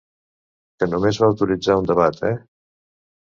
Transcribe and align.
Que 0.79 0.87
només 0.93 1.19
va 1.23 1.29
autoritzar 1.33 1.77
un 1.83 1.91
debat, 1.93 2.19
eh! 2.31 2.33